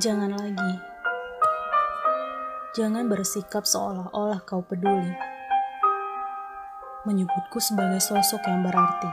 [0.00, 0.74] Jangan lagi.
[2.72, 5.12] Jangan bersikap seolah-olah kau peduli.
[7.04, 9.12] Menyebutku sebagai sosok yang berarti.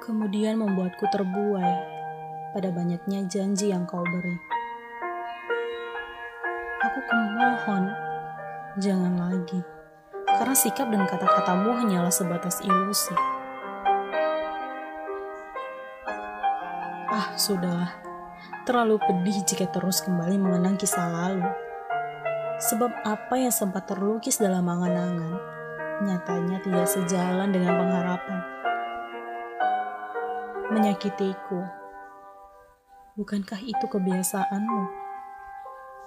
[0.00, 1.74] Kemudian membuatku terbuai
[2.56, 4.36] pada banyaknya janji yang kau beri.
[6.88, 7.92] Aku kemohon,
[8.80, 9.60] jangan lagi.
[10.24, 13.37] Karena sikap dan kata-katamu hanyalah sebatas ilusi.
[17.08, 17.88] Ah, sudahlah.
[18.68, 21.48] Terlalu pedih jika terus kembali mengenang kisah lalu.
[22.60, 25.40] Sebab apa yang sempat terlukis dalam angan-angan,
[26.04, 28.40] nyatanya tidak sejalan dengan pengharapan.
[30.68, 31.64] Menyakitiku.
[33.16, 34.82] Bukankah itu kebiasaanmu?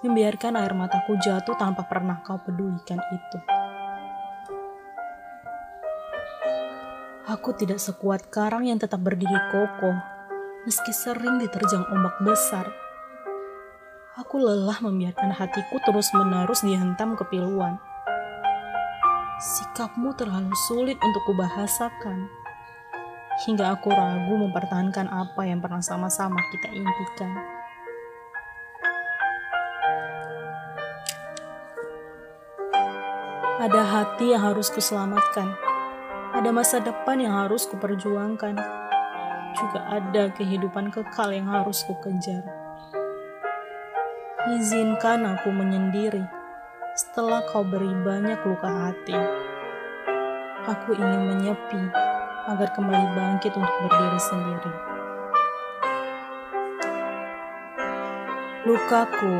[0.06, 3.38] Membiarkan air mataku jatuh tanpa pernah kau pedulikan itu.
[7.26, 10.21] Aku tidak sekuat karang yang tetap berdiri kokoh
[10.62, 12.70] meski sering diterjang ombak besar.
[14.14, 17.82] Aku lelah membiarkan hatiku terus-menerus dihentam kepiluan.
[19.42, 22.30] Sikapmu terlalu sulit untuk kubahasakan,
[23.42, 27.32] hingga aku ragu mempertahankan apa yang pernah sama-sama kita impikan.
[33.58, 35.58] Ada hati yang harus kuselamatkan,
[36.38, 38.58] ada masa depan yang harus kuperjuangkan
[39.54, 42.44] juga ada kehidupan kekal yang harus kukejar.
[44.58, 46.26] Izinkan aku menyendiri
[46.98, 49.16] setelah kau beri banyak luka hati.
[50.66, 51.82] Aku ingin menyepi
[52.50, 54.72] agar kembali bangkit untuk berdiri sendiri.
[58.66, 59.34] Lukaku,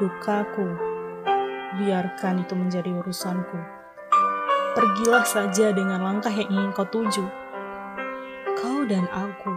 [0.00, 0.68] dukaku,
[1.80, 3.58] biarkan itu menjadi urusanku.
[4.76, 7.49] Pergilah saja dengan langkah yang ingin kau tuju
[8.90, 9.54] dan aku.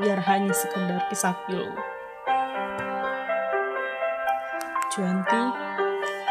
[0.00, 1.68] Biar hanya sekedar kisah pilu.
[4.88, 5.42] Juanti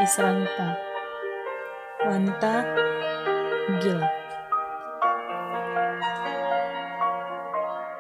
[0.02, 0.74] Isranita
[2.08, 2.64] Wanita
[3.84, 4.23] Gila